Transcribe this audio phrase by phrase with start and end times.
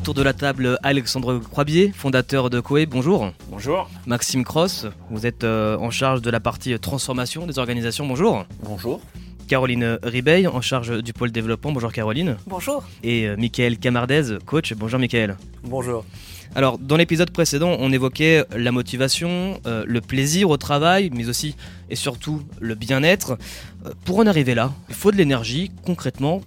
[0.00, 3.32] Autour de la table, Alexandre Croibier, fondateur de Coe, bonjour.
[3.50, 3.90] Bonjour.
[4.06, 8.46] Maxime Cross, vous êtes euh, en charge de la partie transformation des organisations, bonjour.
[8.62, 9.02] Bonjour.
[9.46, 12.38] Caroline Ribeil, en charge du pôle développement, bonjour Caroline.
[12.46, 12.82] Bonjour.
[13.02, 15.36] Et euh, Michael Camardez, coach, bonjour Michael.
[15.64, 16.06] Bonjour.
[16.54, 21.56] Alors, dans l'épisode précédent, on évoquait la motivation, euh, le plaisir au travail, mais aussi
[21.90, 23.36] et surtout le bien-être.
[23.84, 25.70] Euh, pour en arriver là, il faut de l'énergie.
[25.84, 26.40] Concrètement,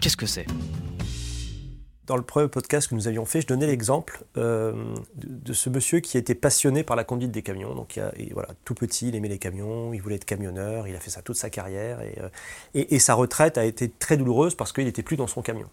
[0.00, 0.46] qu'est-ce que c'est?
[2.06, 5.98] Dans le premier podcast que nous avions fait, je donnais l'exemple euh, de, ce monsieur
[5.98, 7.74] qui était passionné par la conduite des camions.
[7.74, 11.00] Donc, il a- tout petit, il aimait les camions, il voulait être camionneur, il a
[11.00, 11.98] fait ça toute sa carrière.
[12.02, 15.68] Et, euh, sa retraite a été très douloureuse parce qu'il n'était plus dans son camion.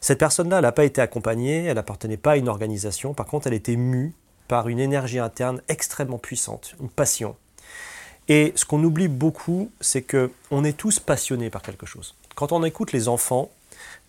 [0.00, 3.12] Cette personne-là, elle n'a pas été accompagnée, elle n'appartenait pas à une organisation.
[3.12, 4.14] Par contre, elle était mue
[4.48, 7.36] par une énergie interne extrêmement puissante, une passion.
[8.28, 12.14] Et ce qu'on oublie beaucoup, c'est que on est tous passionnés par quelque chose.
[12.36, 13.50] Quand on écoute les enfants,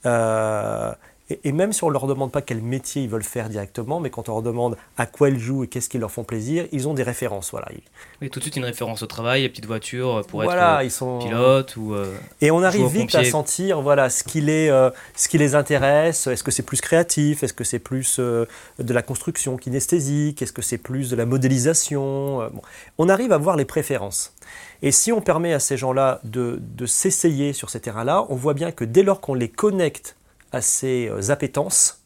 [0.06, 0.94] euh,
[1.34, 4.00] et, et même si on ne leur demande pas quel métier ils veulent faire directement,
[4.00, 6.66] mais quand on leur demande à quoi ils jouent et qu'est-ce qui leur font plaisir,
[6.72, 7.52] ils ont des références.
[7.52, 7.82] Voilà, Ils-
[8.22, 11.18] Oui, tout de suite une référence au travail, petite voiture pour voilà être ils sont
[11.20, 11.94] euh, pilote ou...
[11.94, 15.56] euh, Et on arrive vite à sentir voilà, ce, qui les, euh, ce qui les
[15.56, 16.28] intéresse.
[16.28, 17.44] Est-ce que c'est plus créatif?
[17.44, 18.46] Est-ce que c'est plus euh,
[18.80, 20.42] de la construction kinesthésique?
[20.42, 22.42] Est-ce que c'est plus de la modélisation?
[22.42, 22.62] Euh, bon.
[22.98, 24.34] On arrive à voir les préférences.
[24.82, 28.54] Et si on permet à ces gens-là de, de s'essayer sur ces terrains-là, on voit
[28.54, 30.16] bien que dès lors qu'on les connecte
[30.54, 32.02] à ces euh, appétences,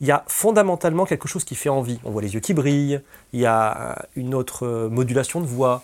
[0.00, 1.98] il y a fondamentalement quelque chose qui fait envie.
[2.04, 3.00] On voit les yeux qui brillent,
[3.32, 5.82] il y a euh, une autre euh, modulation de voix,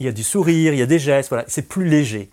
[0.00, 2.30] il y a du sourire, il y a des gestes, voilà, c'est plus léger.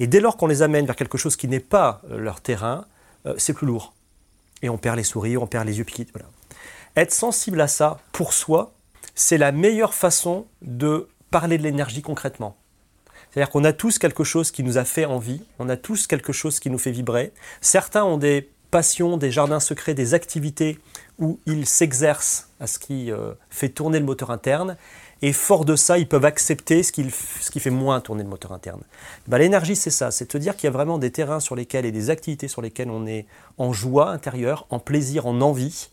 [0.00, 2.84] Et dès lors qu'on les amène vers quelque chose qui n'est pas leur terrain,
[3.38, 3.94] c'est plus lourd.
[4.60, 6.06] Et on perd les sourires, on perd les yeux piqués.
[6.12, 6.28] Voilà.
[6.96, 8.74] Être sensible à ça pour soi,
[9.14, 12.56] c'est la meilleure façon de parler de l'énergie concrètement.
[13.36, 16.32] C'est-à-dire qu'on a tous quelque chose qui nous a fait envie, on a tous quelque
[16.32, 17.34] chose qui nous fait vibrer.
[17.60, 20.78] Certains ont des passions, des jardins secrets, des activités
[21.18, 24.78] où ils s'exercent à ce qui euh, fait tourner le moteur interne.
[25.20, 27.10] Et fort de ça, ils peuvent accepter ce qui,
[27.60, 28.80] fait moins tourner le moteur interne.
[29.28, 31.84] Ben, L'énergie, c'est ça, c'est te dire qu'il y a vraiment des terrains sur lesquels
[31.84, 33.26] et des activités sur lesquelles on est
[33.58, 35.90] en joie intérieure, en plaisir, en envie.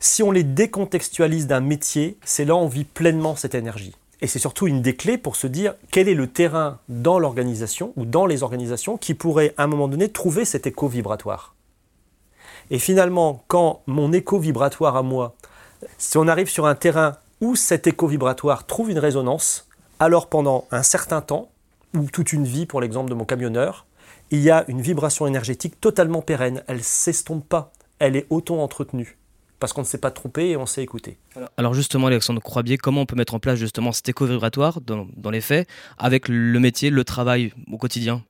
[0.00, 3.94] Si on les décontextualise d'un métier, c'est là où on vit pleinement cette énergie.
[4.20, 7.92] Et c'est surtout une des clés pour se dire quel est le terrain dans l'organisation
[7.96, 11.54] ou dans les organisations qui pourrait à un moment donné trouver cet écho vibratoire.
[12.70, 15.36] Et finalement, quand mon écho vibratoire à moi,
[15.98, 19.68] si on arrive sur un terrain où cet écho vibratoire trouve une résonance,
[19.98, 21.50] alors pendant un certain temps,
[21.94, 23.86] ou toute une vie pour l'exemple de mon camionneur,
[24.30, 26.62] il y a une vibration énergétique totalement pérenne.
[26.66, 29.18] Elle ne s'estompe pas, elle est auto-entretenue.
[29.58, 31.16] Parce qu'on ne s'est pas trompé et on s'est écouté.
[31.56, 35.06] Alors justement, Alexandre Croibier, comment on peut mettre en place justement cet éco vibratoire dans,
[35.16, 38.22] dans les faits avec le métier, le travail au quotidien?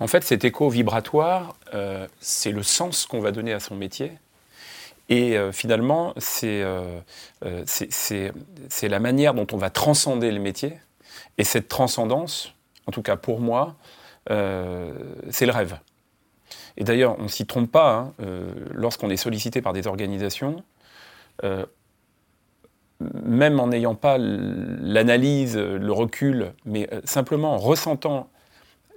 [0.00, 4.12] En fait, cet écho vibratoire, euh, c'est le sens qu'on va donner à son métier.
[5.08, 6.98] Et euh, finalement, c'est euh,
[7.44, 8.32] euh, c'est-
[8.88, 10.74] la manière dont on va transcender le métier.
[11.38, 12.52] Et cette transcendance,
[12.86, 13.76] en tout cas pour moi,
[14.30, 14.92] euh,
[15.30, 15.76] c'est le rêve.
[16.76, 20.62] Et d'ailleurs, on ne s'y trompe pas, hein, euh, lorsqu'on est sollicité par des organisations,
[21.44, 21.64] euh,
[23.00, 28.28] même en n'ayant pas l'analyse, le recul, mais euh, simplement en ressentant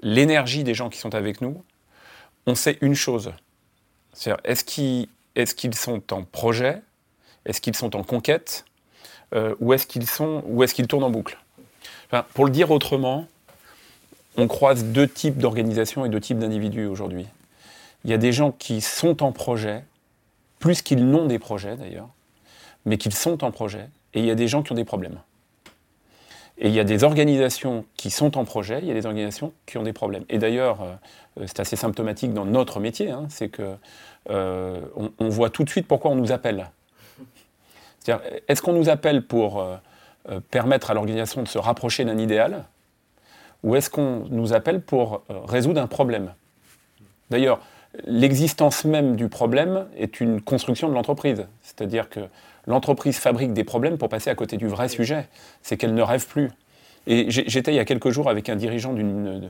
[0.02, 1.64] l'énergie des gens qui sont avec nous,
[2.46, 3.34] on sait une chose.
[4.14, 6.82] C'est-à-dire, est-ce qu'ils est sont en projet?
[7.46, 8.66] Est-ce qu'ils sont en conquête?
[9.60, 10.08] Ou est-ce qu'ils
[10.74, 11.38] qu'ils tournent en boucle?
[12.06, 13.28] Enfin, Pour le dire autrement,
[14.38, 17.26] on croise deux types d'organisations et deux types d'individus aujourd'hui.
[18.04, 19.84] Il y a des gens qui sont en projet,
[20.60, 22.10] plus qu'ils n'ont des projets d'ailleurs,
[22.86, 25.20] mais qu'ils sont en projet, et il y a des gens qui ont des problèmes.
[26.60, 29.54] Et il y a des organisations qui sont en projet, il y a des organisations
[29.68, 30.24] qui ont des problèmes.
[30.30, 33.76] Et d'ailleurs, euh, c'est assez symptomatique dans notre métier, hein, c'est que
[34.30, 34.82] euh,
[35.20, 36.72] on, voit tout de suite pourquoi on nous appelle.
[38.00, 39.78] C'est-à-dire, est-ce qu'on nous appelle pour euh,
[40.50, 42.66] permettre à l'organisation de se rapprocher d'un idéal,
[43.64, 46.34] ou est-ce qu'on nous appelle pour résoudre un problème?
[47.30, 47.60] D'ailleurs,
[48.06, 51.46] l'existence même du problème est une construction de l'entreprise.
[51.64, 52.22] C'est-à-dire que
[52.68, 55.28] l'entreprise fabrique des problèmes pour passer à côté du vrai sujet.
[55.64, 56.50] C'est qu'elle ne rêve plus.
[57.08, 59.50] Et j'étais il y a quelques jours avec un dirigeant d'une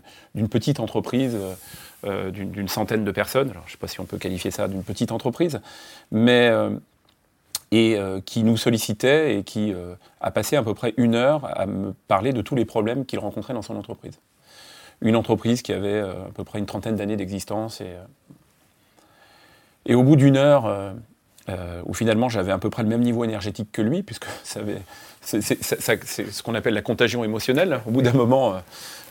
[0.50, 1.56] petite entreprise euh,
[2.06, 3.50] euh, d'une centaine de personnes.
[3.50, 5.60] Alors, je ne sais pas si on peut qualifier ça d'une petite entreprise,
[6.12, 6.70] mais euh,
[7.72, 9.74] et qui nous sollicitait et qui
[10.22, 13.20] a passé à peu près une heure à me parler de tous les problèmes qu'il
[13.20, 14.22] rencontrait dans son entreprise.
[15.02, 17.94] Une entreprise qui avait à peu près une trentaine d'années d'existence et
[19.88, 20.94] et au bout d'une heure, euh,
[21.50, 24.60] euh, où finalement j'avais à peu près le même niveau énergétique que lui, puisque ça
[24.60, 24.82] avait-
[25.22, 27.82] c'est ce qu'on appelle la contagion émotionnelle.
[27.86, 28.62] Au bout d'un moment,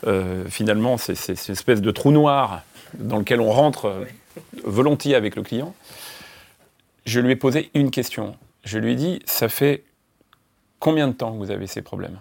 [0.07, 2.63] euh, finalement, c'est une espèce de trou noir
[2.97, 4.05] dans lequel on rentre euh,
[4.63, 5.75] volontiers avec le client.
[7.05, 8.35] je lui ai posé une question.
[8.63, 9.83] Je lui ai dit, ça fait
[10.79, 12.19] combien de temps que vous avez ces problèmes?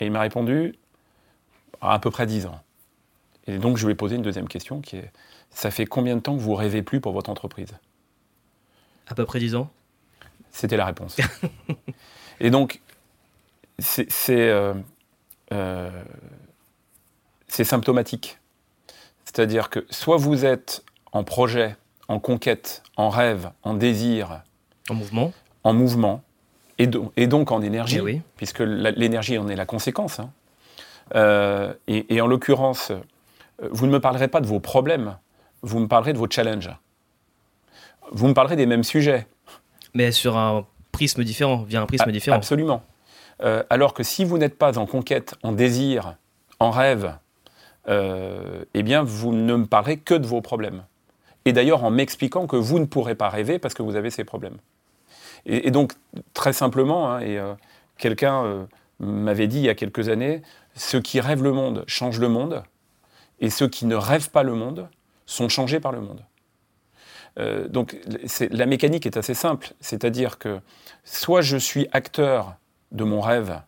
[0.00, 0.74] Et il m'a répondu,
[1.80, 2.60] à, peu près 10 ans.
[3.46, 5.10] Et donc je lui ai posé une deuxième question qui est,
[5.54, 7.72] ça fait combien de temps que vous rêvez plus pour votre entreprise?
[9.06, 9.70] À peu près 10 ans
[10.50, 11.16] C'était la réponse.
[12.40, 12.80] Et donc,
[13.78, 14.74] c'est euh,
[15.52, 15.90] euh,
[17.48, 18.38] symptomatique.
[19.24, 21.76] C'est-à-dire que soit vous êtes en projet,
[22.08, 24.42] en conquête, en rêve, en désir.
[24.90, 25.32] En mouvement.
[25.62, 26.22] En mouvement.
[26.78, 30.18] Et, donc en énergie, eh puisque l'énergie en est la conséquence.
[30.18, 30.30] Hein.
[31.14, 32.90] Euh, et, en l'occurrence,
[33.62, 35.16] vous ne me parlerez pas de vos problèmes,
[35.64, 36.70] vous me parlerez de vos challenges.
[38.12, 39.26] Vous me parlerez des mêmes sujets.
[39.94, 42.36] Mais sur un prisme différent, via un prisme différent.
[42.36, 42.82] Absolument.
[43.42, 46.16] Euh, alors que si vous n'êtes pas en conquête, en désir,
[46.60, 47.16] en rêve,
[47.88, 50.84] euh, eh bien, vous ne me parlerez que de vos problèmes.
[51.44, 54.24] Et d'ailleurs, en m'expliquant que vous ne pourrez pas rêver parce que vous avez ces
[54.24, 54.58] problèmes.
[55.46, 55.92] Et, donc,
[56.32, 57.52] très simplement, hein, et euh,
[57.98, 58.66] quelqu'un
[58.98, 60.40] m'avait dit il y a quelques années,
[60.74, 62.62] ceux qui rêvent le monde changent le monde,
[63.40, 64.88] et ceux qui ne rêvent pas le monde
[65.26, 66.22] sont changés par le monde.
[67.68, 67.96] donc,
[68.50, 70.60] la mécanique est assez simple, c'est-à-dire que
[71.04, 72.54] soit je suis acteur
[72.92, 73.60] de mon rêve,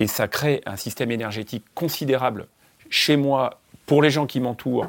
[0.00, 2.46] et ça crée un système énergétique considérable
[2.88, 4.88] chez moi, pour les gens qui m'entourent,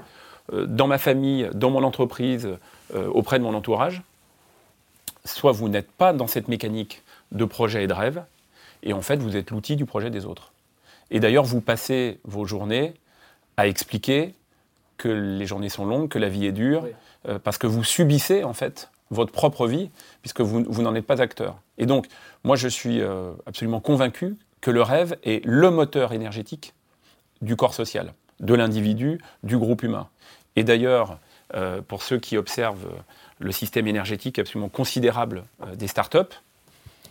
[0.53, 2.49] euh, dans ma famille, dans mon entreprise,
[2.95, 4.01] euh, auprès de mon entourage,
[5.23, 8.23] soit vous n'êtes pas dans cette mécanique de projet et de rêve,
[8.83, 10.51] et en fait vous êtes l'outil du projet des autres.
[11.11, 12.93] Et d'ailleurs vous passez vos journées
[13.57, 14.33] à expliquer
[15.01, 16.85] que les journées sont longues, que la vie est dure,
[17.27, 19.89] euh, parce que vous subissez en fait votre propre vie,
[20.21, 21.57] puisque vous, vous n'en êtes pas acteur.
[21.79, 22.05] Et donc,
[22.43, 26.75] moi, je suis euh, absolument convaincu que le rêve est le moteur énergétique
[27.41, 30.07] du corps social, de l'individu, du groupe humain.
[30.55, 31.17] Et d'ailleurs,
[31.55, 32.93] euh, pour ceux qui observent
[33.39, 36.35] le système énergétique absolument considérable des startups,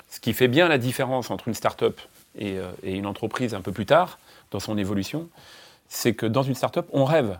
[0.09, 2.01] ce qui fait bien la différence entre une startup
[2.39, 4.21] et, et une entreprise un peu plus tard,
[4.53, 5.29] dans son évolution,
[5.89, 7.37] c'est que dans une startup, on rêve.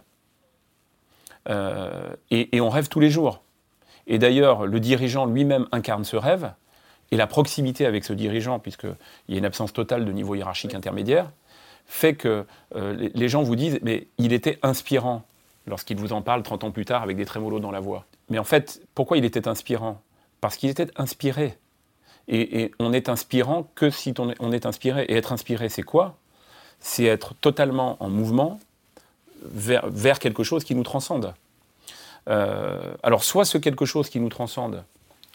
[1.49, 3.43] Et, et on rêve tous les jours.
[4.07, 6.53] Et d'ailleurs, le dirigeant lui-même incarne ce rêve,
[7.11, 8.95] et la proximité avec ce dirigeant, puisqu'il
[9.29, 11.31] y a une absence totale de niveau hiérarchique intermédiaire,
[11.87, 12.47] fait que
[12.77, 15.25] euh, les gens vous disent Mais il était inspirant
[15.67, 18.07] lorsqu'il vous en parle 30 ans plus tard avec des trémolos dans la voix.
[18.29, 20.01] Mais en fait, pourquoi il était inspirant?
[20.41, 21.59] Parce qu'il était inspiré.
[22.29, 25.05] Et, on est inspirant que si on est, inspiré.
[25.05, 26.17] Et être inspiré, c'est quoi?
[26.79, 28.61] C'est être totalement en mouvement
[29.43, 31.35] vers, vers quelque chose qui nous transcende.
[32.29, 34.85] Euh, alors, soit ce quelque chose qui nous transcende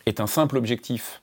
[0.06, 1.22] est un simple objectif,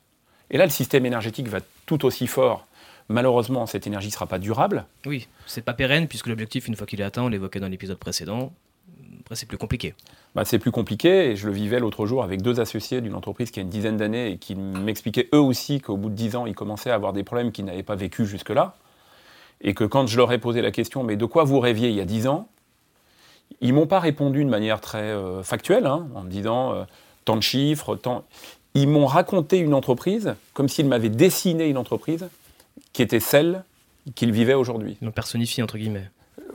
[0.51, 2.67] et là, le système énergétique va tout aussi fort.
[3.09, 4.85] Malheureusement, cette énergie ne sera pas durable.
[5.05, 7.97] Oui, c'est pas pérenne, puisque l'objectif, une fois qu'il est atteint, on l'évoquait dans l'épisode
[7.97, 8.53] précédent,
[9.21, 9.93] après, c'est plus compliqué.
[10.35, 13.51] Bah, c'est plus compliqué, et je le vivais l'autre jour avec deux associés d'une entreprise
[13.51, 16.45] qui a une dizaine d'années et qui m'expliquaient eux aussi qu'au bout de dix ans,
[16.45, 18.75] ils commençaient à avoir des problèmes qu'ils n'avaient pas vécu jusque-là.
[19.61, 21.95] Et que quand je leur ai posé la question, mais de quoi vous rêviez il
[21.95, 22.49] y a dix ans?
[23.61, 26.83] Ils m'ont pas répondu de manière très euh, factuelle, hein, en me disant euh,
[27.25, 28.23] tant de chiffres, tant.
[28.75, 32.27] Ils m'ont raconté une entreprise comme s'ils m'avaient dessiné une entreprise
[32.91, 33.63] qui était celle
[34.15, 34.97] qu'ils vivaient aujourd'hui.
[35.01, 36.09] Ils l'ont personnifié entre guillemets.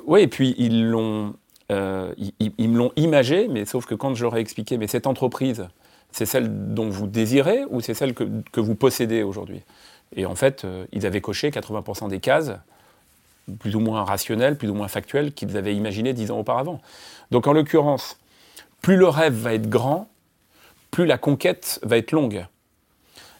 [0.07, 1.35] Oui, et puis ils l'ont,
[1.71, 5.07] euh, ils, me l'ont imagé, mais sauf que quand je leur ai expliqué, mais cette
[5.07, 5.69] entreprise,
[6.11, 9.63] c'est celle dont vous désirez ou c'est celle que, que vous possédez aujourd'hui?
[10.17, 12.53] Et en fait, ils avaient coché 80% des cases
[13.59, 16.81] plus ou moins rationnel, plus ou moins factuel qu'ils avaient imaginé dix ans auparavant.
[17.31, 18.19] Donc en l'occurrence,
[18.83, 20.09] plus le rêve va être grand,
[20.91, 22.47] plus la conquête va être longue.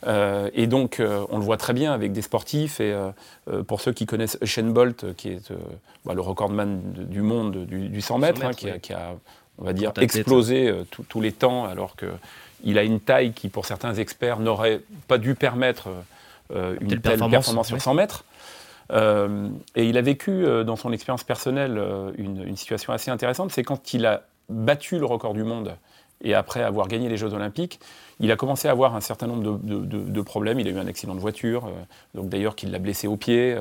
[0.07, 2.81] Euh, et donc, euh, on le voit très bien avec des sportifs.
[2.81, 5.53] Et euh, pour ceux qui connaissent Usain Bolt, qui est
[6.05, 9.15] bah, le recordman du monde du, 100 mètres, hein, qui, a,
[9.59, 10.73] on va dire, explosé
[11.09, 15.35] tous les temps, alors qu'il a une taille qui, pour certains experts, n'aurait pas dû
[15.35, 15.89] permettre
[16.51, 18.25] une telle, performance, sur 100 mètres.
[18.93, 23.53] Euh, et il a vécu euh, dans son expérience personnelle euh, une, situation assez intéressante,
[23.53, 25.77] c'est quand il a battu le record du monde
[26.25, 27.79] et après avoir gagné les Jeux Olympiques,
[28.19, 30.59] il a commencé à avoir un certain nombre de, problèmes.
[30.59, 31.71] Il a eu un accident de voiture,
[32.13, 33.57] donc d'ailleurs qui l'a blessé au pied,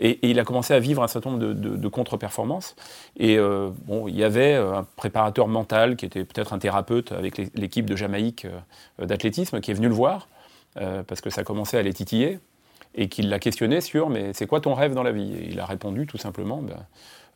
[0.00, 2.74] et, il a commencé à vivre un certain nombre de, contre-performances.
[3.16, 7.86] Et bon, il y avait un préparateur mental qui était peut-être un thérapeute avec l'équipe
[7.86, 8.44] de Jamaïque
[8.98, 10.26] d'athlétisme qui est venu le voir
[10.74, 12.40] parce que ça commençait à les titiller
[12.94, 15.32] et qu'il l'a questionné sur mais c'est quoi ton rêve dans la vie?
[15.34, 16.86] Et il a répondu tout simplement ben,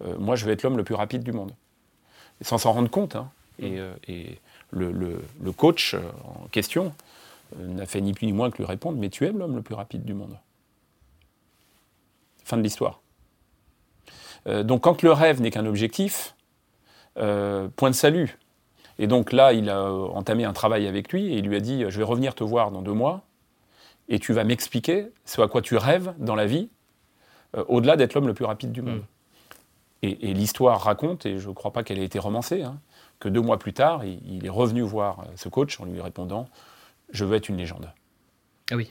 [0.02, 1.52] euh, moi je vais être l'homme le plus rapide du monde.
[2.40, 3.16] sans s'en rendre compte.
[3.16, 3.30] Hein.
[3.60, 3.94] Et, euh,
[4.70, 6.92] le, coach euh, en question
[7.56, 9.74] n'a fait ni plus ni moins que lui répondre mais tu es l'homme le plus
[9.74, 10.36] rapide du monde.
[12.44, 13.00] Fin de l'histoire.
[14.46, 16.34] donc quand le rêve n'est qu'un objectif,
[17.14, 18.38] point de salut.
[18.98, 21.84] Et donc là, il a entamé un travail avec lui et il lui a dit
[21.88, 23.22] Je vais revenir te voir dans deux mois
[24.08, 26.68] et tu vas m'expliquer ce à quoi tu rêves dans la vie,
[27.56, 28.98] euh, au-delà d'être l'homme le plus rapide du monde.
[28.98, 29.04] Mm.
[30.02, 32.78] Et, l'histoire raconte, et je ne crois pas qu'elle ait été romancée, hein,
[33.20, 36.46] que deux mois plus tard, il, est revenu voir euh, ce coach en lui répondant
[37.10, 37.90] Je veux être une légende.
[38.70, 38.90] Ah oui.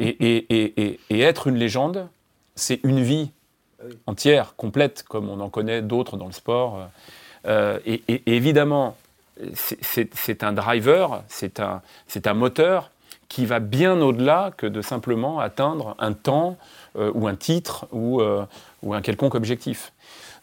[0.00, 2.08] et, être une légende,
[2.56, 3.30] c'est une vie
[3.80, 6.88] ah entière, complète, comme on en connaît d'autres dans le sport.
[7.46, 8.96] Euh, et, évidemment,
[9.54, 11.82] c'est un driver, c'est un,
[12.24, 12.90] un moteur
[13.28, 16.56] qui va bien au-delà que de simplement atteindre un temps
[16.96, 18.44] euh, ou un titre ou, euh,
[18.82, 19.92] ou, un quelconque objectif.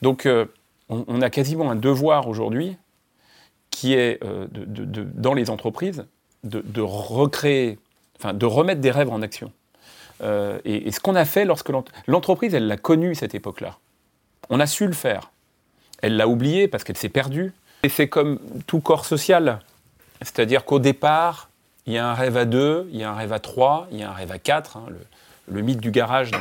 [0.01, 0.45] Donc euh,
[0.89, 2.77] on, a quasiment un devoir aujourd'hui
[3.71, 6.05] qui est dans les entreprises
[6.43, 7.79] de, recréer,
[8.17, 9.51] enfin de remettre des rêves en action.
[10.63, 11.71] Et, ce qu'on a fait lorsque
[12.07, 13.77] l'entreprise, elle l'a connu cette époque-là.
[14.49, 15.31] On a su le faire.
[16.01, 17.51] Elle l'a oublié parce qu'elle s'est perdue.
[17.83, 19.59] Et c'est comme tout corps social.
[20.21, 21.49] C'est-à-dire qu'au départ,
[21.87, 23.99] il y a un rêve à deux, il y a un rêve à trois, il
[23.99, 24.77] y a un rêve à quatre.
[24.77, 24.85] Hein,
[25.47, 26.31] le, mythe du garage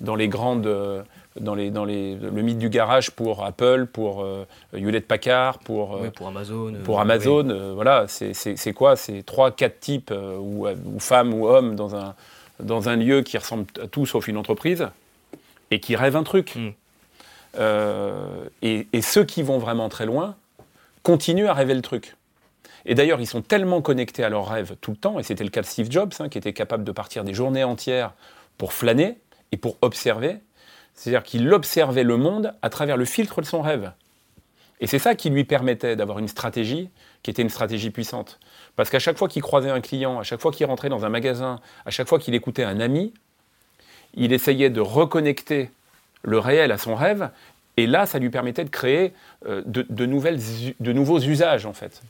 [0.00, 0.66] dans, les grandes.
[0.66, 1.02] Euh,
[1.38, 5.94] dans les, dans les, le mythe du garage pour Apple, pour euh, Hewlett Packard, pour,
[5.94, 6.74] euh, pour Amazon.
[6.82, 8.96] Pour Amazon, voilà, c'est quoi?
[8.96, 10.66] C'est trois, quatre types, ou,
[10.98, 12.16] femmes ou hommes, dans un,
[12.58, 14.88] dans un lieu qui ressemble à tout sauf une entreprise,
[15.70, 16.56] et qui rêvent un truc.
[16.56, 17.60] Mm.
[18.62, 20.34] et, et, ceux qui vont vraiment très loin
[21.04, 22.16] continuent à rêver le truc.
[22.88, 25.50] Et d'ailleurs, ils sont tellement connectés à leurs rêves tout le temps, et c'était le
[25.50, 28.14] cas de Steve Jobs, hein, qui était capable de partir des journées entières
[28.56, 29.18] pour flâner
[29.52, 30.38] et pour observer.
[30.94, 33.92] C'est-à-dire qu'il observait le monde à travers le filtre de son rêve.
[34.80, 36.88] Et c'est ça qui lui permettait d'avoir une stratégie
[37.22, 38.40] qui était une stratégie puissante.
[38.74, 41.10] Parce qu'à chaque fois qu'il croisait un client, à chaque fois qu'il rentrait dans un
[41.10, 43.12] magasin, à chaque fois qu'il écoutait un ami,
[44.14, 45.70] il essayait de reconnecter
[46.22, 47.28] le réel à son rêve.
[47.76, 49.12] Et là, ça lui permettait de créer
[49.46, 52.00] euh, de, nouveaux usages, en fait.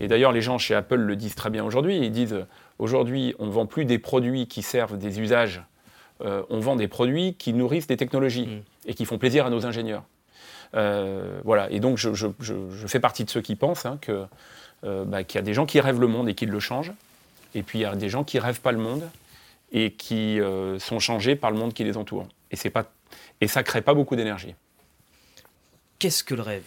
[0.00, 1.98] Et d'ailleurs, les gens chez Apple le disent très bien aujourd'hui.
[1.98, 2.44] Ils disent
[2.78, 5.62] aujourd'hui, on ne vend plus des produits qui servent des usages,
[6.20, 8.60] euh, on vend des produits qui nourrissent des technologies mm.
[8.86, 10.04] et qui font plaisir à nos ingénieurs.
[10.74, 11.70] Euh, voilà.
[11.70, 12.10] Et donc, je,
[12.86, 14.26] fais partie de ceux qui pensent hein, que,
[14.84, 16.92] euh, bah, qu'il y a des gens qui rêvent le monde et qui le changent.
[17.54, 19.08] Et puis, il y a des gens qui rêvent pas le monde
[19.72, 20.40] et qui
[20.78, 22.26] sont changés par le monde qui les entoure.
[22.50, 22.90] Et, c'est pas,
[23.42, 24.54] et ça ne crée pas beaucoup d'énergie.
[25.98, 26.64] Qu'est-ce que le rêve?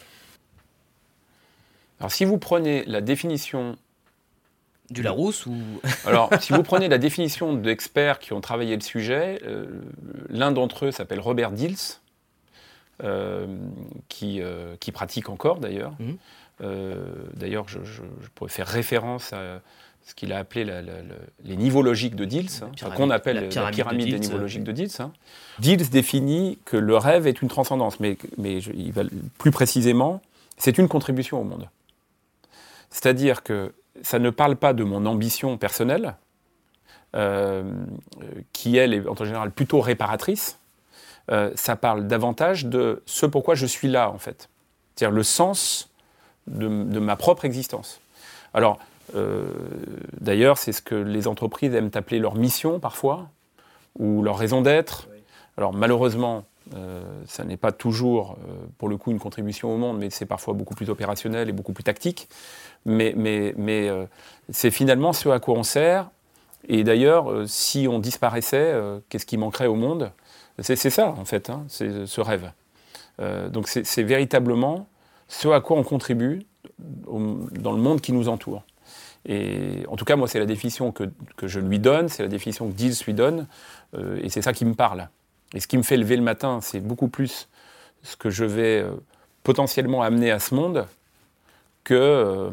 [2.01, 3.77] Alors si vous prenez la définition
[4.89, 5.55] du Larousse ou
[6.05, 9.67] Alors, si vous prenez la définition d'experts qui ont travaillé le sujet, euh,
[10.29, 11.77] l'un d'entre eux s'appelle Robert Dills,
[13.03, 13.45] euh,
[14.09, 15.93] qui, euh, qui, pratique encore d'ailleurs.
[15.99, 16.17] Mhm.
[17.35, 17.79] d'ailleurs, je,
[18.33, 19.61] pourrais faire référence à
[20.03, 20.65] ce qu'il a appelé
[21.43, 24.89] les niveaux logiques de Dills, hein, qu'on appelle la pyramide, des niveaux logiques de Dills.
[24.99, 25.11] Hein.
[25.59, 29.03] Dills définit que le rêve est une transcendance, mais, mais il va,
[29.37, 30.19] plus précisément,
[30.57, 31.69] c'est une contribution au monde.
[32.91, 36.15] C'est-à-dire que ça ne parle pas de mon ambition personnelle,
[37.15, 37.63] euh,
[38.53, 40.59] qui elle est en général plutôt réparatrice.
[41.29, 44.49] Euh, ça parle davantage de ce pourquoi je suis là, en fait.
[44.95, 45.89] C'est-à-dire le sens
[46.47, 48.01] de, ma propre existence.
[48.53, 48.79] Alors,
[49.15, 49.51] euh,
[50.19, 53.29] d'ailleurs, c'est ce que les entreprises aiment appeler leur mission parfois,
[53.99, 55.07] ou leur raison d'être.
[55.57, 56.45] Alors, malheureusement,
[57.27, 58.37] ça n'est pas toujours,
[58.77, 61.73] pour le coup, une contribution au monde, mais c'est parfois beaucoup plus opérationnel et beaucoup
[61.73, 62.29] plus tactique
[62.85, 63.53] mais,
[63.89, 64.05] euh,
[64.49, 66.09] c'est finalement ce à quoi on sert.
[66.67, 70.11] Et d'ailleurs, euh, si on disparaissait, euh, qu'est-ce qui manquerait au monde?
[70.59, 72.51] C'est ça, en fait, hein, c'est ce rêve.
[73.49, 74.87] donc c'est véritablement
[75.27, 76.45] ce à quoi on contribue
[76.77, 78.61] dans le monde qui nous entoure.
[79.25, 82.29] Et en tout cas, moi, c'est la définition que, que, je lui donne, c'est la
[82.29, 83.47] définition que Diels lui donne,
[84.21, 85.09] et c'est ça qui me parle.
[85.53, 87.47] Et ce qui me fait lever le matin, c'est beaucoup plus
[88.03, 88.85] ce que je vais
[89.43, 90.87] potentiellement amener à ce monde
[91.83, 92.51] que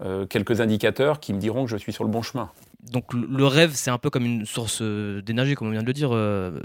[0.00, 2.50] euh, quelques indicateurs qui me diront que je suis sur le bon chemin.
[2.92, 5.86] Donc le rêve, c'est un peu comme une source euh, d'énergie, comme on vient de
[5.86, 6.60] le dire, euh,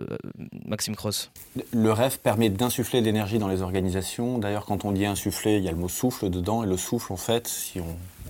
[0.66, 1.32] Maxime Cross.
[1.74, 4.38] Le rêve permet d'insuffler de l'énergie dans les organisations.
[4.38, 6.64] D'ailleurs, quand on dit insuffler, il y a le mot souffle dedans.
[6.64, 7.82] Et le souffle, en fait, si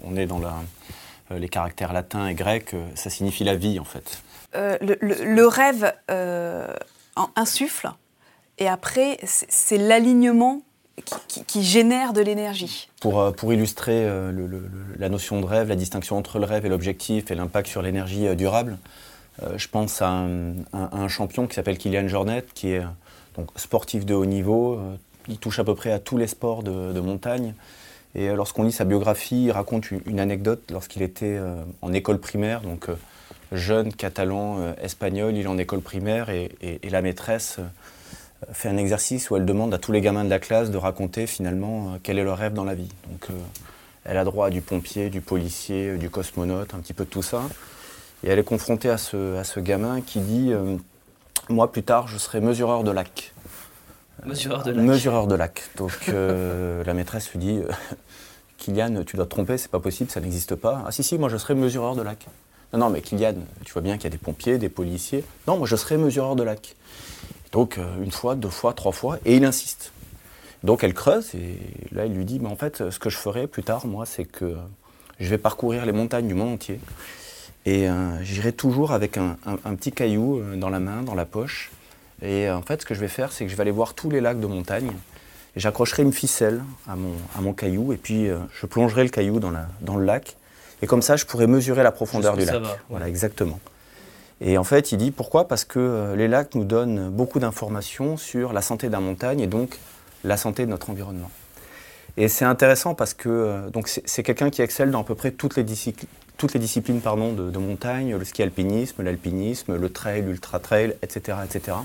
[0.05, 0.41] on, est dans
[1.29, 4.23] les caractères latins et grecs, ça signifie la vie, en fait.
[4.53, 5.93] le, rêve
[7.35, 7.91] insuffle.
[8.57, 10.61] Et après, c'est l'alignement
[11.47, 12.89] qui, génère de l'énergie.
[13.01, 14.31] Pour, euh, pour illustrer euh,
[14.97, 18.27] la notion de rêve, la distinction entre le rêve et l'objectif et l'impact sur l'énergie
[18.27, 18.77] euh, durable,
[19.55, 22.83] je pense à un, champion qui s'appelle Kylian Jornet, qui est
[23.35, 24.79] donc, sportif de haut niveau.
[25.27, 27.55] il touche à peu près à tous les sports de, montagne.
[28.13, 31.39] Et lorsqu'on lit sa biographie, il raconte une, anecdote lorsqu'il était
[31.81, 32.61] en école primaire,
[33.53, 37.59] jeune catalan espagnol, il est en école primaire et la maîtresse
[38.51, 41.27] fait un exercice où elle demande à tous les gamins de la classe de raconter
[41.27, 42.89] finalement euh, quel est leur rêve dans la vie.
[43.09, 43.33] Donc euh,
[44.05, 47.21] Elle a droit à du pompier, du policier, du cosmonaute, un petit peu de tout
[47.21, 47.43] ça.
[48.23, 50.77] Et elle est confrontée à ce, à ce gamin qui dit euh,
[51.49, 53.33] Moi, plus tard, je serai mesureur de lac.
[54.25, 54.85] Mesureur de lac.
[54.85, 55.69] Mesureur de lac.
[55.77, 57.59] Donc euh, la maîtresse lui dit
[58.57, 60.83] Kylian, tu dois te tromper, c'est pas possible, ça n'existe pas.
[60.85, 62.27] Ah, si, si, moi, je serai mesureur de lac.
[62.73, 65.23] Non, mais Kylian, tu vois bien qu'il y a des pompiers, des policiers.
[65.47, 66.75] Non, moi, je serai mesureur de lac.
[67.51, 69.91] Donc, une fois, deux fois, trois fois, et il insiste.
[70.63, 71.59] Donc elle creuse et
[71.91, 74.25] là il lui dit, mais en fait ce que je ferai plus tard, moi, c'est
[74.25, 74.55] que
[75.19, 76.79] je vais parcourir les montagnes du monde entier
[77.65, 79.35] et euh, j'irai toujours avec un,
[79.75, 81.71] petit caillou euh, dans la main, dans la poche.
[82.21, 83.93] Et euh, en fait ce que je vais faire, c'est que je vais aller voir
[83.93, 84.91] tous les lacs de montagne
[85.55, 89.51] et j'accrocherai une ficelle à mon, à caillou et puis je plongerai le caillou dans,
[89.51, 90.35] la, dans le lac
[90.83, 92.61] et comme ça je pourrai mesurer la profondeur du lac.
[92.89, 93.59] Voilà, exactement.
[94.41, 95.47] Et en fait, il dit pourquoi?
[95.47, 99.79] Parce que les lacs nous donnent beaucoup d'informations sur la santé d'un montagne et donc
[100.25, 101.31] la santé de notre environnement.
[102.17, 105.31] Et c'est intéressant parce que euh, donc c'est quelqu'un qui excelle dans à peu près
[105.31, 110.21] toutes les, disciplines, toutes les disciplines pardon, de, montagne, le ski alpinisme, l'alpinisme, le trail,
[110.21, 111.37] l'ultra trail, etc.
[111.45, 111.77] etc.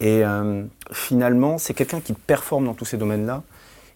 [0.00, 3.42] Et euh, finalement, c'est quelqu'un qui performe dans tous ces domaines-là.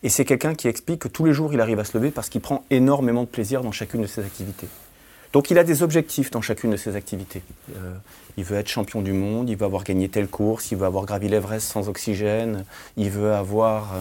[0.02, 2.28] Et c'est quelqu'un qui explique que tous les jours, il arrive à se lever parce
[2.28, 4.66] qu'il prend énormément de plaisir dans chacune de ses activités.
[5.32, 7.42] Donc il a des objectifs dans chacune de ses activités.
[7.76, 7.94] Euh,
[8.36, 11.04] il veut être champion du monde, il veut avoir gagné telle course, il veut avoir
[11.04, 12.64] gravi l'Everest sans oxygène,
[12.96, 13.94] il veut avoir,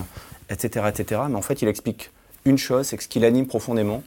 [0.50, 1.22] etc., euh, etc.
[1.30, 2.10] Mais en fait, il explique
[2.46, 4.02] une chose, c'est que ce qui l'anime profondément,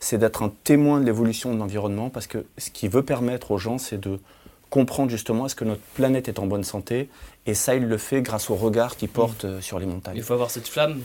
[0.00, 3.58] c'est d'être un témoin de l'évolution de l'environnement, parce que ce qu'il veut permettre aux
[3.58, 4.20] gens, c'est de
[4.68, 7.08] comprendre justement est-ce que notre planète est en bonne santé,
[7.46, 9.48] et ça, il le fait grâce au regard qu'il porte mmh.
[9.48, 10.16] euh, sur les montagnes.
[10.16, 11.00] Il faut avoir cette flamme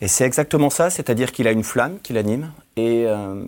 [0.00, 3.44] et c'est exactement ça, c'est-à-dire qu'il a une flamme qui l'anime, et, euh,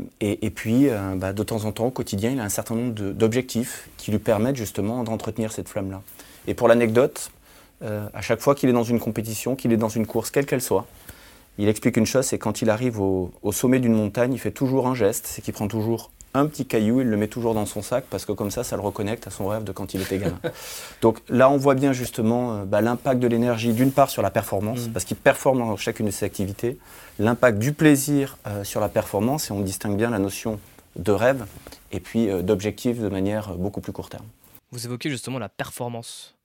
[0.54, 3.88] puis euh, bah, de temps en temps, au quotidien, il a un certain nombre d'objectifs
[3.96, 6.02] qui lui permettent justement d'entretenir cette flamme-là.
[6.48, 7.30] Et pour l'anecdote,
[7.82, 10.46] euh, à chaque fois qu'il est dans une compétition, qu'il est dans une course, quelle
[10.46, 10.86] qu'elle soit,
[11.58, 14.88] il explique une chose, c'est quand il arrive au sommet d'une montagne, il fait toujours
[14.88, 17.82] un geste, c'est qu'il prend toujours un petit caillou, il le met toujours dans son
[17.82, 20.18] sac parce que comme ça, ça le reconnecte à son rêve de quand il était
[20.18, 20.38] gamin.
[21.02, 24.30] Donc là, on voit bien justement euh, bah, l'impact de l'énergie, d'une part sur la
[24.30, 24.92] performance, mm.
[24.92, 26.78] parce qu'il performe dans chacune de ses activités,
[27.18, 30.60] l'impact du plaisir euh, sur la performance, et on distingue bien la notion
[30.96, 31.46] de rêve
[31.92, 34.26] et puis euh, d'objectif de manière beaucoup plus court terme.
[34.70, 36.36] Vous évoquez justement la performance.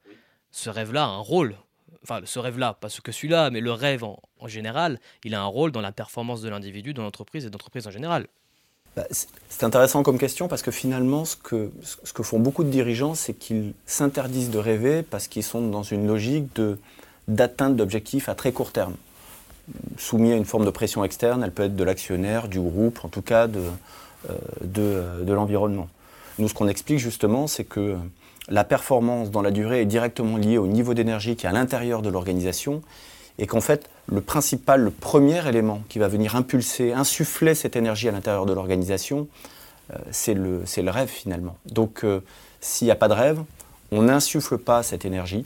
[0.52, 1.56] Ce rêve-là a un rôle.
[2.04, 5.42] Enfin, ce rêve-là, pas ce que celui-là, mais le rêve en, en général, il a
[5.42, 8.28] un rôle dans la performance de l'individu, de l'entreprise et de l'entreprise en général.
[8.96, 9.06] Bah,
[9.50, 11.70] c'est intéressant comme question parce que finalement, ce que,
[12.24, 16.46] font beaucoup de dirigeants, c'est qu'ils s'interdisent de rêver parce qu'ils sont dans une logique
[17.28, 18.96] d'atteinte d'objectifs à très court terme.
[19.98, 23.10] Soumis à une forme de pression externe, elle peut être de l'actionnaire, du groupe, en
[23.10, 23.72] tout cas euh,
[24.64, 25.90] de, de l'environnement.
[26.38, 27.98] Nous, ce qu'on explique justement, c'est que
[28.48, 32.02] la performance dans la durée est directement liée au niveau d'énergie qui est à l'intérieur
[32.02, 32.82] de l'organisation
[33.38, 38.08] et qu'en fait, le principal, le premier élément qui va venir impulser, insuffler cette énergie
[38.08, 39.28] à l'intérieur de l'organisation,
[39.94, 41.58] euh, c'est le, rêve finalement.
[41.66, 42.22] Donc euh,
[42.62, 43.42] s'il n'y a pas de rêve,
[43.92, 45.46] on n'insuffle pas cette énergie.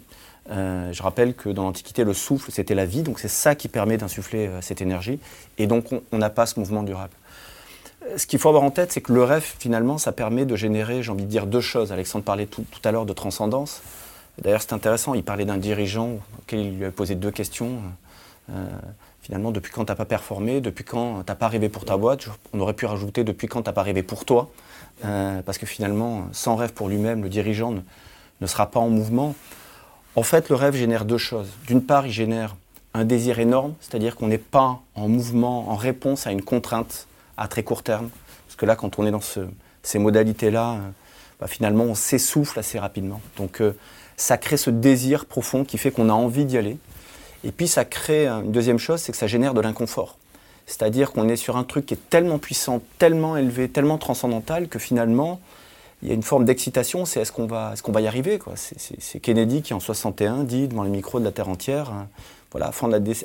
[0.52, 3.68] Euh, je rappelle que dans l'Antiquité, le souffle, c'était la vie, donc c'est ça qui
[3.68, 5.20] permet d'insuffler cette énergie,
[5.58, 7.14] et donc on n'a pas ce mouvement durable.
[8.18, 11.04] Ce qu'il faut avoir en tête, c'est que le rêve, finalement, ça permet de générer,
[11.04, 11.92] j'ai envie de dire, deux choses.
[11.92, 13.84] Alexandre parlait tout à l'heure de transcendance.
[14.38, 17.80] D'ailleurs, c'est intéressant, il parlait d'un dirigeant auquel il lui a posé deux questions.
[18.52, 18.68] Euh,
[19.22, 21.98] finalement, depuis quand tu n'as pas performé, depuis quand tu n'as pas rêvé pour ta
[21.98, 24.50] boîte, on aurait pu rajouter depuis quand tu n'as pas rêvé pour toi,
[25.06, 27.74] euh, parce que finalement, sans rêve pour lui-même, le dirigeant
[28.42, 29.36] ne, sera pas en mouvement.
[30.16, 31.50] En fait, le rêve génère deux choses.
[31.68, 32.56] D'une part, il génère
[32.94, 37.48] un désir énorme, c'est-à-dire qu'on n'est pas en mouvement, en réponse à une contrainte à
[37.48, 38.10] très court terme.
[38.48, 39.22] Parce que là, quand on est dans
[39.84, 40.90] ces modalités-là, euh,
[41.40, 43.22] bah, finalement, on s'essouffle assez rapidement.
[43.38, 43.62] Donc,
[44.20, 46.78] ça crée ce désir profond qui fait qu'on a envie d'y aller.
[47.44, 50.18] Et puis ça crée une deuxième chose, c'est que ça génère de l'inconfort.
[50.68, 54.78] C'est-à-dire qu'on est sur un truc qui est tellement puissant, tellement élevé, tellement transcendantal que
[54.78, 55.40] finalement,
[56.04, 58.40] il y a une forme d'excitation, c'est est-ce qu'on va, est qu'on va y arriver
[58.56, 62.08] C'est Kennedy qui en 61 dit devant les micros de la Terre entière, hein,
[62.52, 62.72] voilà,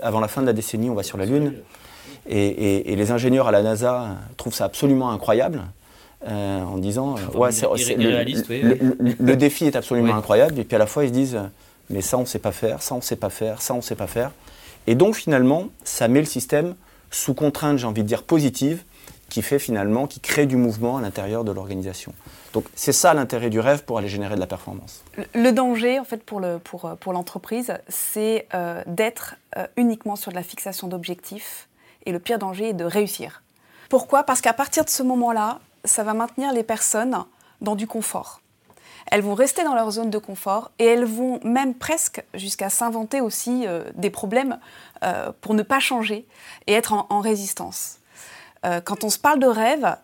[0.02, 1.54] avant la fin de la décennie, on va sur la Lune.
[2.28, 5.62] Et, les ingénieurs à la NASA trouvent ça absolument incroyable.
[6.26, 11.08] Euh, en disant ouais, le, défi est absolument incroyable et puis à la fois ils
[11.08, 11.38] se disent
[11.90, 13.78] mais ça on ne sait pas faire, ça on ne sait pas faire, ça on
[13.78, 14.30] ne sait pas faire.
[14.86, 16.76] Et donc finalement, ça met le système
[17.10, 18.82] sous contrainte, j'ai envie de dire positive,
[19.28, 22.12] qui fait finalement, qui crée du mouvement à l'intérieur de l'organisation.
[22.52, 25.02] Donc c'est ça l'intérêt du rêve pour aller générer de la performance.
[25.34, 30.30] Le danger, en fait, pour, le, pour, pour l'entreprise, c'est euh, d'être euh, uniquement sur
[30.30, 31.68] de la fixation d'objectifs.
[32.06, 33.42] Et le pire danger est de réussir.
[33.88, 34.24] Pourquoi?
[34.24, 37.24] Parce qu'à partir de ce moment-là, ça va maintenir les personnes
[37.60, 38.40] dans du confort.
[39.10, 43.20] Elles vont rester dans leur zone de confort et elles vont même presque jusqu'à s'inventer
[43.20, 44.58] aussi euh, des problèmes
[45.02, 46.26] euh, pour ne pas changer
[46.66, 47.98] et être en, résistance.
[48.64, 49.94] Euh, quand on se parle de rêve,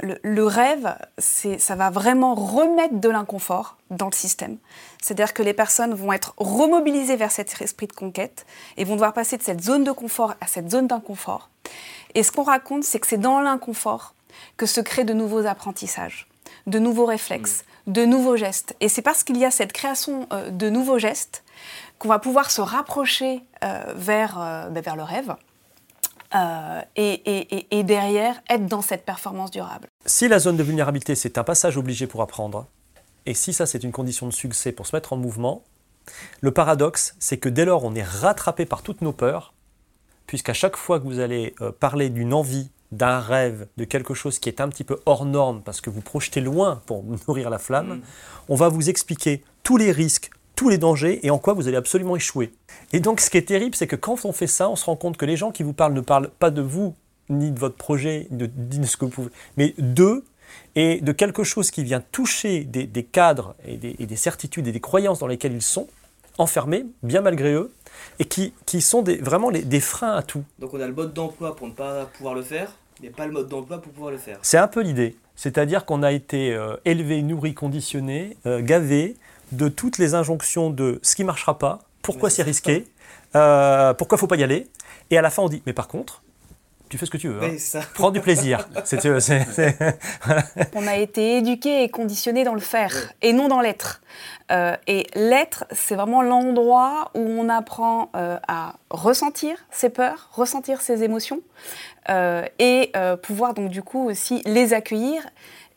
[0.00, 4.56] le, rêve, ça va vraiment remettre de l'inconfort dans le système.
[5.02, 9.14] C'est-à-dire que les personnes vont être remobilisées vers cet esprit de conquête et vont devoir
[9.14, 11.50] passer de cette zone de confort à cette zone d'inconfort.
[12.14, 14.14] Et ce qu'on raconte, c'est que c'est dans l'inconfort
[14.56, 16.28] que se créent de nouveaux apprentissages,
[16.66, 18.76] de nouveaux réflexes, de nouveaux gestes.
[18.80, 21.44] Et c'est parce qu'il y a cette création euh, de nouveaux gestes
[21.98, 25.34] qu'on va pouvoir se rapprocher euh, vers, euh, ben, vers le rêve.
[26.96, 29.88] Et, et, derrière, être dans cette performance durable.
[30.06, 32.66] Si la zone de vulnérabilité, c'est un passage obligé pour apprendre,
[33.26, 35.62] et si ça, c'est une condition de succès pour se mettre en mouvement,
[36.40, 39.52] le paradoxe, c'est que dès lors on est rattrapé par toutes nos peurs,
[40.26, 44.48] puisqu'à chaque fois que vous allez parler d'une envie d'un rêve, de quelque chose qui
[44.48, 47.96] est un petit peu hors norme parce que vous projetez loin pour nourrir la flamme,
[47.96, 48.02] mm.
[48.50, 51.76] on va vous expliquer tous les risques, tous les dangers et en quoi vous allez
[51.76, 52.52] absolument échouer.
[52.92, 54.96] Et donc ce qui est terrible, c'est que quand on fait ça, on se rend
[54.96, 56.94] compte que les gens qui vous parlent ne parlent pas de vous,
[57.30, 60.24] ni de votre projet, ni de, ce que vous pouvez, mais d'eux
[60.74, 65.18] et de quelque chose qui vient toucher des, cadres et des, certitudes et des croyances
[65.18, 65.88] dans lesquelles ils sont,
[66.36, 67.72] enfermés, bien malgré eux,
[68.18, 68.52] et qui,
[68.82, 70.44] sont vraiment des freins à tout.
[70.58, 72.70] Donc on a le mode d'emploi pour ne pas pouvoir le faire
[73.02, 74.38] mais pas le mode d'emploi pour pouvoir le faire.
[74.42, 75.16] C'est un peu l'idée.
[75.34, 79.16] C'est-à-dire qu'on a été euh, élevé, nourri, conditionné, euh, gavé
[79.50, 82.86] de toutes les injonctions de ce qui ne marchera pas, pourquoi c'est risqué,
[83.34, 84.68] euh, pourquoi il ne faut pas y aller.
[85.10, 86.22] Et à la fin, on dit, mais par contre,
[86.92, 87.42] tu fais ce que tu veux.
[87.42, 87.80] Hein.
[87.94, 88.68] Prends du plaisir.
[90.74, 94.02] On a été éduqué et conditionné dans le faire et non dans l'être.
[94.50, 100.82] Euh, et l'être, c'est vraiment l'endroit où on apprend euh, à ressentir ses peurs, ressentir
[100.82, 101.40] ses émotions
[102.10, 105.26] euh, et pouvoir donc du coup aussi les accueillir.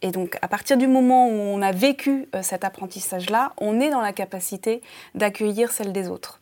[0.01, 4.01] Et donc à partir du moment où on a vécu cet apprentissage-là, on est dans
[4.01, 4.81] la capacité
[5.13, 6.41] d'accueillir celle des autres.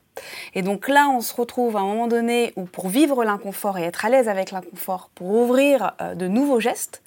[0.53, 3.83] Et donc là, on se retrouve à un moment donné où pour vivre l'inconfort et
[3.83, 7.01] être à l'aise avec l'inconfort, pour ouvrir euh, de nouveaux gestes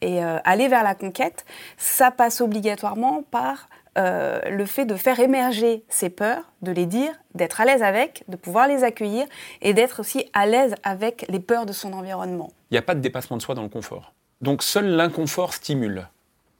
[0.00, 1.44] et euh, aller vers la conquête,
[1.76, 3.68] ça passe obligatoirement par
[3.98, 8.22] euh, le fait de faire émerger ses peurs, de les dire, d'être à l'aise avec,
[8.28, 9.26] de pouvoir les accueillir
[9.62, 12.50] et d'être aussi à l'aise avec les peurs de son environnement.
[12.70, 14.12] Il n'y a pas de dépassement de soi dans le confort.
[14.40, 16.06] Donc seul l'inconfort stimule.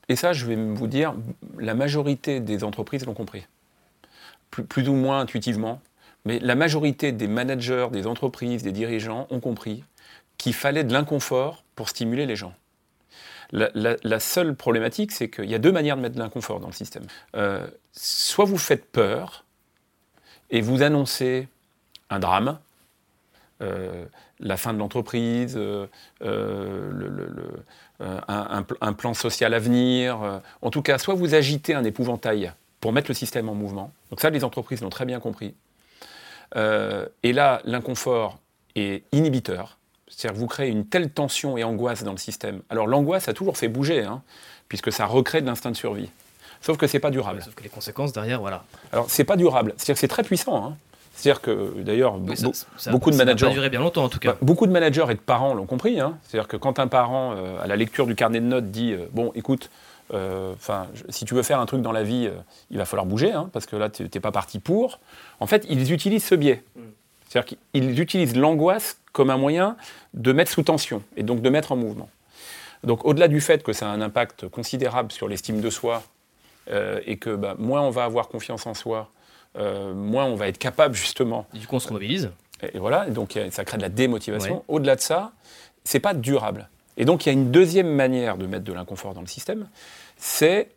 [0.08, 1.14] Et ça, je vais vous dire,
[1.58, 3.46] la majorité des entreprises l'ont compris.
[4.50, 5.80] plus, ou moins intuitivement,
[6.24, 9.84] mais la majorité des managers, des entreprises, des dirigeants ont compris
[10.38, 12.54] qu'il fallait de l'inconfort pour stimuler les gens.
[13.52, 16.72] La, seule problématique, c'est qu'il y a deux manières de mettre de l'inconfort dans le
[16.72, 17.02] système.
[17.34, 19.44] Euh, soit vous faites peur
[20.50, 21.48] et vous annoncez
[22.10, 22.58] un drame,
[23.60, 24.04] euh,
[24.38, 25.86] la fin de l'entreprise, euh,
[28.00, 30.40] un, un, plan social à venir.
[30.62, 33.92] en tout cas, soit vous agitez un épouvantail pour mettre le système en mouvement.
[34.10, 35.54] Donc ça, les entreprises l'ont très bien compris.
[36.56, 38.38] Euh, et là, l'inconfort
[38.74, 39.78] est inhibiteur.
[40.08, 42.62] C'est-à-dire que vous créez une telle tension et angoisse dans le système.
[42.68, 44.22] Alors l'angoisse a toujours fait bouger, hein,
[44.68, 46.10] puisque ça recrée de l'instinct de survie.
[46.60, 47.42] Sauf que c'est pas durable.
[47.42, 48.64] sauf que les conséquences derrière, voilà.
[48.92, 49.72] Alors c'est pas durable.
[49.76, 50.64] C'est-à-dire que c'est très puissant.
[50.64, 50.76] Hein.
[51.14, 52.18] C'est-à-dire que d'ailleurs,
[52.90, 53.46] beaucoup de managers.
[53.46, 54.32] Ça durer bien longtemps en tout cas.
[54.32, 56.00] Bah, beaucoup de managers et de parents l'ont compris.
[56.00, 56.18] Hein.
[56.22, 59.06] C'est-à-dire que quand un parent, euh, à la lecture du carnet de notes, dit euh,
[59.12, 59.70] Bon, écoute,
[60.12, 62.38] euh, enfin, si tu veux faire un truc dans la vie, euh,
[62.70, 64.98] il va falloir bouger, hein, parce que là, tu n'es pas parti pour.
[65.38, 66.62] En fait, ils utilisent ce biais.
[66.76, 66.80] Mm.
[67.28, 69.76] C'est-à-dire qu'ils utilisent l'angoisse comme un moyen
[70.14, 72.08] de mettre sous tension et donc de mettre en mouvement.
[72.82, 76.02] Donc, au-delà du fait que ça a un impact considérable sur l'estime de soi
[76.70, 79.10] euh, et que bah, moins on va avoir confiance en soi,
[79.56, 81.46] moins on va être capable justement.
[81.52, 82.30] du coup, on se remobilise.
[82.62, 84.64] Et, voilà, donc ça crée de la démotivation.
[84.68, 85.32] Au-delà de ça,
[85.84, 86.68] c'est pas durable.
[87.00, 89.66] Et donc, il y a une deuxième manière de mettre de l'inconfort dans le système,
[90.18, 90.68] c'est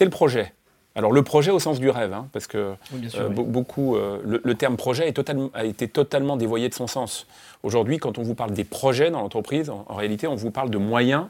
[0.00, 0.54] le projet.
[0.94, 2.74] Alors le projet au sens du rêve, hein, parce que
[3.16, 5.12] euh, beaucoup, euh, le, terme projet
[5.54, 7.26] a été totalement dévoyé de son sens.
[7.64, 10.78] Aujourd'hui, quand on vous parle des projets dans l'entreprise, en, réalité, on vous parle de
[10.78, 11.26] moyens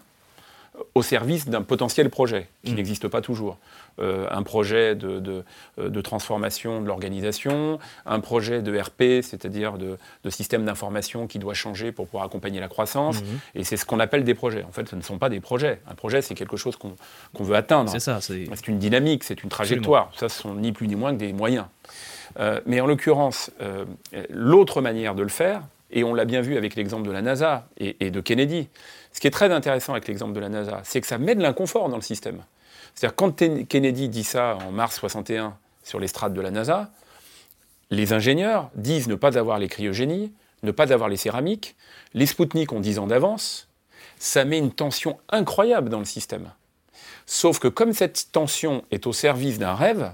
[0.94, 2.76] au service d'un potentiel projet qui mm.
[2.76, 3.56] n'existe pas toujours.
[3.98, 5.20] Euh, un projet de,
[5.76, 9.98] de, transformation de l'organisation, un projet de RP, c'est-à-dire de,
[10.30, 13.18] système d'information qui doit changer pour pouvoir accompagner la croissance.
[13.18, 13.56] Mm-hmm.
[13.56, 14.64] Et c'est ce qu'on appelle des projets.
[14.64, 15.80] En fait, ce ne sont pas des projets.
[15.90, 17.90] Un projet, c'est quelque chose qu'on veut atteindre.
[17.90, 18.20] C'est ça.
[18.20, 20.10] C'est une dynamique, c'est une trajectoire.
[20.16, 21.66] Ça, ce sont ni plus ni moins que des moyens.
[22.38, 23.84] Euh, mais en l'occurrence, euh,
[24.30, 27.66] l'autre manière de le faire, et on l'a bien vu avec l'exemple de la NASA
[27.78, 28.68] et, de Kennedy.
[29.12, 31.42] Ce qui est très intéressant avec l'exemple de la NASA, c'est que ça met de
[31.42, 32.42] l'inconfort dans le système.
[32.94, 36.90] C'est-à-dire quand Kennedy dit ça en mars 61 sur les strates de la NASA,
[37.90, 41.76] les ingénieurs disent ne pas avoir les cryogénies, ne pas avoir les céramiques,
[42.14, 43.68] les Spoutniks ont 10 ans d'avance,
[44.18, 46.52] ça met une tension incroyable dans le système.
[47.26, 50.12] Sauf que comme cette tension est au service d'un rêve,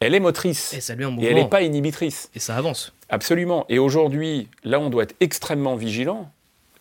[0.00, 0.72] elle est motrice.
[0.72, 2.30] Et, et elle n'est pas inhibitrice.
[2.34, 2.92] Et ça avance.
[3.08, 3.64] Absolument.
[3.68, 6.30] Et aujourd'hui, là, on doit être extrêmement vigilant.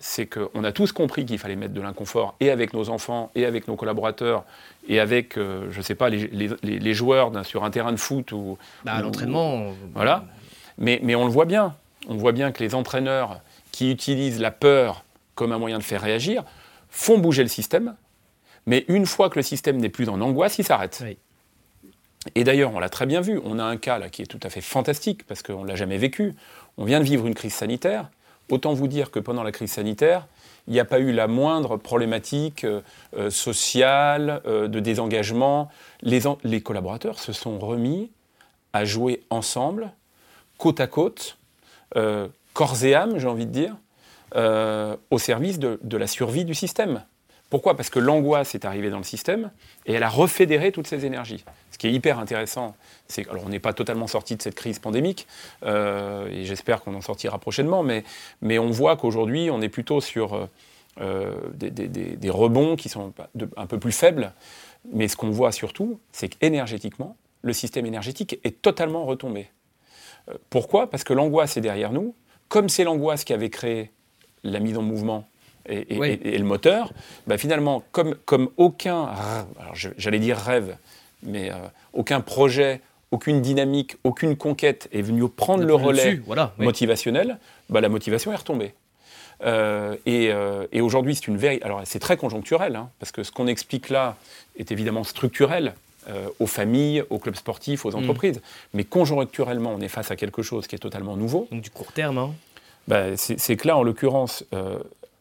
[0.02, 3.46] C'est qu'on a tous compris qu'il fallait mettre de l'inconfort et avec nos enfants, et
[3.46, 4.44] avec nos collaborateurs,
[4.90, 8.58] et avec, euh, je ne sais pas, les, joueurs sur un terrain de foot ou.
[8.84, 9.74] Bah, l'entraînement.
[9.94, 10.26] Voilà.
[10.80, 11.76] Mais, mais on le voit bien.
[12.10, 16.02] On voit bien que les entraîneurs qui utilisent la peur comme un moyen de faire
[16.02, 16.44] réagir
[16.90, 17.96] font bouger le système.
[18.66, 21.04] Mais une fois que le système n'est plus en angoisse, il s'arrête.
[22.34, 23.40] Et d'ailleurs, on l'a très bien vu.
[23.44, 25.76] On a un cas là qui est tout à fait fantastique parce qu'on ne l'a
[25.76, 26.34] jamais vécu.
[26.78, 28.10] On vient de vivre une crise sanitaire.
[28.52, 30.28] Autant vous dire que pendant la crise sanitaire,
[30.68, 32.82] il n'y a pas eu la moindre problématique euh,
[33.16, 35.70] euh, sociale, euh, de désengagement.
[36.02, 38.12] Les, collaborateurs se sont remis
[38.74, 39.94] à jouer ensemble,
[40.58, 41.38] côte à côte,
[42.54, 43.76] corps et âme, j'ai envie de dire,
[44.34, 47.04] au service de, la survie du système.
[47.52, 47.76] Pourquoi?
[47.76, 49.52] Parce que l'angoisse est arrivée dans le système
[49.86, 51.44] et elle a refédéré toutes ces énergies.
[51.72, 52.78] Ce qui est hyper intéressant,
[53.10, 55.28] c'est alors on n'est pas totalement sorti de cette crise pandémique
[55.66, 58.06] euh, et j'espère qu'on en sortira prochainement, mais,
[58.58, 60.46] on voit qu'aujourd'hui on est plutôt sur euh,
[61.02, 63.14] euh, des, rebonds qui sont
[63.58, 64.32] un peu plus faibles.
[64.90, 69.50] Mais ce qu'on voit surtout, c'est qu'énergétiquement, le système énergétique est totalement retombé.
[70.50, 70.90] pourquoi?
[70.90, 72.16] Parce que l'angoisse est derrière nous.
[72.48, 73.92] Comme c'est l'angoisse qui avait créé
[74.44, 75.28] la mise en mouvement
[75.68, 76.92] et, le moteur,
[77.28, 79.10] bah finalement, comme, comme aucun,
[79.98, 80.76] j'allais dire rêve,
[81.24, 81.56] mais euh,
[81.94, 86.20] aucun projet, aucune dynamique, aucune conquête est venu prendre le relais
[86.58, 87.38] motivationnel,
[87.70, 88.74] bah, la motivation est retombée.
[89.44, 91.72] Euh, euh, et, aujourd'hui, c'est une véritable.
[91.72, 94.18] Alors, c'est très conjoncturel, hein, parce que ce qu'on explique là
[94.58, 95.74] est évidemment structurel
[96.40, 97.96] aux familles, aux clubs sportifs, aux mm.
[97.96, 98.42] entreprises.
[98.74, 101.48] Mais conjoncturellement, on est face à quelque chose qui est totalement nouveau.
[101.52, 102.32] Donc, du court terme, hein.
[102.88, 104.44] bah, C'est que là, en l'occurrence,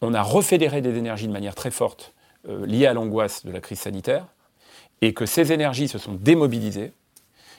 [0.00, 2.12] on a refédéré des énergies de manière très forte
[2.48, 4.26] euh, liées à l'angoisse de la crise sanitaire,
[5.02, 6.92] et que ces énergies se sont démobilisées.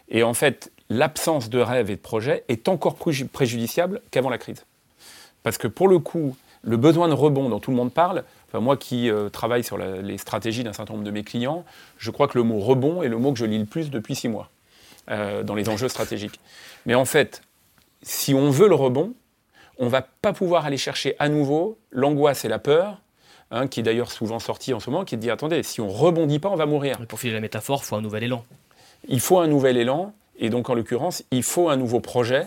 [0.09, 4.37] Et en fait, l'absence de rêve et de projet est encore plus préjudiciable qu'avant la
[4.37, 4.65] crise.
[5.43, 8.59] Parce que pour le coup, le besoin de rebond dont tout le monde parle, enfin
[8.59, 11.65] moi qui euh, travaille sur les stratégies d'un certain nombre de mes clients,
[11.97, 14.15] je crois que le mot rebond est le mot que je lis le plus depuis
[14.15, 14.51] six mois
[15.09, 16.39] euh, dans les enjeux stratégiques.
[16.85, 17.41] Mais en fait,
[18.03, 19.13] si on veut le rebond,
[19.81, 23.01] on va pas pouvoir aller chercher à nouveau l'angoisse et la peur,
[23.49, 26.37] hein, qui est d'ailleurs souvent sorti en ce moment, qui dit attendez, si on rebondit
[26.37, 26.99] pas, on va mourir.
[27.07, 28.45] pour filer la métaphore, il faut un nouvel élan.
[29.07, 32.45] Il faut un nouvel élan, et donc en l'occurrence, il faut un nouveau projet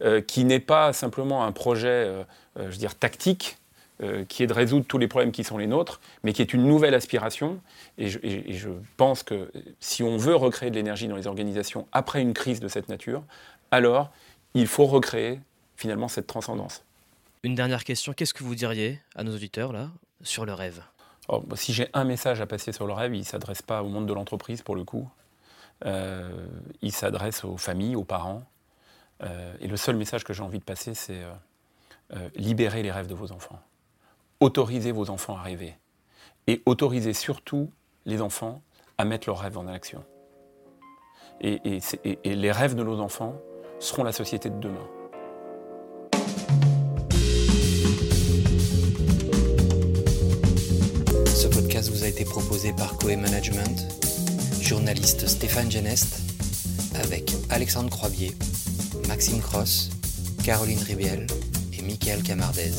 [0.00, 2.22] euh, qui n'est pas simplement un projet, euh,
[2.56, 3.58] euh, je veux dire, tactique,
[4.28, 6.64] qui est de résoudre tous les problèmes qui sont les nôtres, mais qui est une
[6.64, 7.60] nouvelle aspiration.
[7.96, 12.34] et je pense que si on veut recréer de l'énergie dans les organisations après une
[12.34, 13.22] crise de cette nature,
[13.70, 14.10] alors
[14.52, 15.38] il faut recréer
[15.84, 16.82] finalement cette transcendance.
[17.42, 19.90] Une dernière question, qu'est-ce que vous diriez à nos auditeurs là
[20.22, 20.82] sur le rêve?
[21.28, 23.82] Oh, bah, Si j'ai un message à passer sur le rêve, il ne s'adresse pas
[23.82, 25.06] au monde de l'entreprise pour le coup.
[25.84, 26.46] Euh,
[26.80, 28.44] il s'adresse aux familles, aux parents.
[29.22, 31.22] Euh, et le seul message que j'ai envie de passer, c'est
[32.14, 33.60] euh, libérer les rêves de vos enfants.
[34.40, 35.76] Autorisez vos enfants à rêver.
[36.46, 37.70] Et autorisez surtout
[38.06, 38.62] les enfants
[38.96, 40.02] à mettre leurs rêves en action.
[41.42, 41.60] et
[42.24, 43.34] les rêves de nos enfants
[43.80, 44.88] seront la société de demain.
[52.22, 53.88] Proposé par Coe Management,
[54.60, 56.20] journaliste Stéphane Genest,
[56.94, 58.32] avec Alexandre Croibier,
[59.08, 59.90] Maxime Cross,
[60.44, 61.26] Caroline Ribiel
[61.76, 62.70] et Michael Camardez.